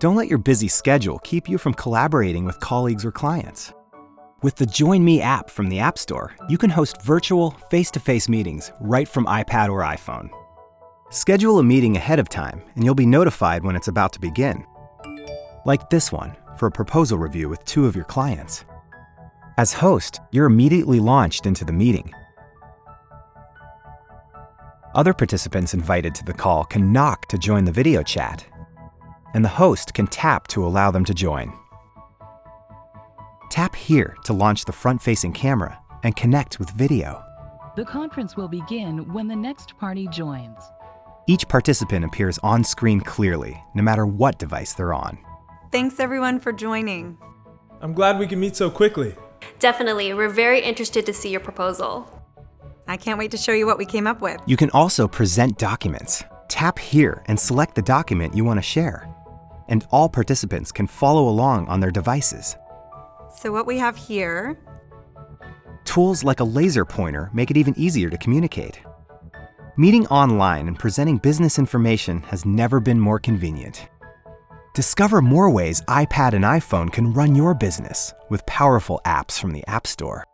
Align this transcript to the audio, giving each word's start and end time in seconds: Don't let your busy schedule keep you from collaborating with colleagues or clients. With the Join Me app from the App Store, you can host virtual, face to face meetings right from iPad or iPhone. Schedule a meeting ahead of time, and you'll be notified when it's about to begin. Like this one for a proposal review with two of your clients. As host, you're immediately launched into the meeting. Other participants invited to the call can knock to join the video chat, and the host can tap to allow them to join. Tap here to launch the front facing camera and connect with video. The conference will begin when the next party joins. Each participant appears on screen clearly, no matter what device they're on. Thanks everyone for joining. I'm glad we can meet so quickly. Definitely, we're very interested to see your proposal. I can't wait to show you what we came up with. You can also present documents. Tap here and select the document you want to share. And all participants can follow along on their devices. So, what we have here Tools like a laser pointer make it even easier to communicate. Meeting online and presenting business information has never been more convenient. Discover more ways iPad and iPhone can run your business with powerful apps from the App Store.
Don't 0.00 0.16
let 0.16 0.28
your 0.28 0.38
busy 0.38 0.66
schedule 0.66 1.18
keep 1.18 1.46
you 1.46 1.58
from 1.58 1.74
collaborating 1.74 2.46
with 2.46 2.58
colleagues 2.58 3.04
or 3.04 3.12
clients. 3.12 3.74
With 4.40 4.56
the 4.56 4.64
Join 4.64 5.04
Me 5.04 5.20
app 5.20 5.50
from 5.50 5.68
the 5.68 5.78
App 5.78 5.98
Store, 5.98 6.34
you 6.48 6.56
can 6.56 6.70
host 6.70 7.02
virtual, 7.02 7.50
face 7.70 7.90
to 7.90 8.00
face 8.00 8.26
meetings 8.26 8.72
right 8.80 9.06
from 9.06 9.26
iPad 9.26 9.68
or 9.68 9.82
iPhone. 9.82 10.30
Schedule 11.10 11.58
a 11.58 11.62
meeting 11.62 11.98
ahead 11.98 12.18
of 12.18 12.30
time, 12.30 12.62
and 12.74 12.82
you'll 12.82 12.94
be 12.94 13.04
notified 13.04 13.62
when 13.62 13.76
it's 13.76 13.88
about 13.88 14.14
to 14.14 14.20
begin. 14.20 14.64
Like 15.66 15.90
this 15.90 16.10
one 16.10 16.34
for 16.56 16.68
a 16.68 16.72
proposal 16.72 17.18
review 17.18 17.50
with 17.50 17.62
two 17.66 17.84
of 17.84 17.94
your 17.94 18.06
clients. 18.06 18.64
As 19.58 19.74
host, 19.74 20.22
you're 20.30 20.46
immediately 20.46 20.98
launched 20.98 21.44
into 21.44 21.66
the 21.66 21.74
meeting. 21.74 22.10
Other 24.94 25.12
participants 25.12 25.74
invited 25.74 26.14
to 26.14 26.24
the 26.24 26.32
call 26.32 26.64
can 26.64 26.90
knock 26.90 27.28
to 27.28 27.36
join 27.36 27.66
the 27.66 27.70
video 27.70 28.02
chat, 28.02 28.46
and 29.34 29.44
the 29.44 29.48
host 29.48 29.94
can 29.94 30.06
tap 30.06 30.48
to 30.48 30.64
allow 30.64 30.90
them 30.90 31.04
to 31.04 31.14
join. 31.14 31.52
Tap 33.50 33.74
here 33.74 34.16
to 34.24 34.32
launch 34.32 34.64
the 34.64 34.72
front 34.72 35.02
facing 35.02 35.32
camera 35.32 35.78
and 36.02 36.16
connect 36.16 36.58
with 36.58 36.70
video. 36.70 37.22
The 37.76 37.84
conference 37.84 38.36
will 38.36 38.48
begin 38.48 39.12
when 39.12 39.28
the 39.28 39.36
next 39.36 39.76
party 39.78 40.08
joins. 40.08 40.58
Each 41.26 41.46
participant 41.46 42.04
appears 42.04 42.38
on 42.42 42.64
screen 42.64 43.00
clearly, 43.00 43.62
no 43.74 43.82
matter 43.82 44.06
what 44.06 44.38
device 44.38 44.72
they're 44.72 44.94
on. 44.94 45.18
Thanks 45.70 46.00
everyone 46.00 46.40
for 46.40 46.52
joining. 46.52 47.18
I'm 47.80 47.92
glad 47.92 48.18
we 48.18 48.26
can 48.26 48.40
meet 48.40 48.56
so 48.56 48.70
quickly. 48.70 49.14
Definitely, 49.58 50.12
we're 50.14 50.28
very 50.28 50.60
interested 50.60 51.06
to 51.06 51.12
see 51.12 51.30
your 51.30 51.40
proposal. 51.40 52.08
I 52.88 52.96
can't 52.96 53.18
wait 53.18 53.30
to 53.30 53.36
show 53.36 53.52
you 53.52 53.66
what 53.66 53.78
we 53.78 53.86
came 53.86 54.06
up 54.06 54.20
with. 54.20 54.40
You 54.46 54.56
can 54.56 54.70
also 54.70 55.06
present 55.06 55.58
documents. 55.58 56.24
Tap 56.48 56.78
here 56.78 57.22
and 57.26 57.38
select 57.38 57.74
the 57.76 57.82
document 57.82 58.34
you 58.34 58.44
want 58.44 58.58
to 58.58 58.62
share. 58.62 59.09
And 59.70 59.86
all 59.90 60.08
participants 60.08 60.70
can 60.72 60.86
follow 60.86 61.28
along 61.28 61.68
on 61.68 61.80
their 61.80 61.90
devices. 61.90 62.56
So, 63.34 63.50
what 63.52 63.66
we 63.66 63.78
have 63.78 63.96
here 63.96 64.58
Tools 65.84 66.22
like 66.22 66.40
a 66.40 66.44
laser 66.44 66.84
pointer 66.84 67.30
make 67.32 67.50
it 67.50 67.56
even 67.56 67.74
easier 67.76 68.10
to 68.10 68.18
communicate. 68.18 68.80
Meeting 69.76 70.06
online 70.08 70.68
and 70.68 70.78
presenting 70.78 71.18
business 71.18 71.58
information 71.58 72.20
has 72.22 72.44
never 72.44 72.80
been 72.80 73.00
more 73.00 73.18
convenient. 73.18 73.88
Discover 74.74 75.22
more 75.22 75.50
ways 75.50 75.82
iPad 75.88 76.34
and 76.34 76.44
iPhone 76.44 76.92
can 76.92 77.12
run 77.12 77.34
your 77.34 77.54
business 77.54 78.14
with 78.28 78.46
powerful 78.46 79.00
apps 79.04 79.40
from 79.40 79.52
the 79.52 79.66
App 79.66 79.86
Store. 79.86 80.24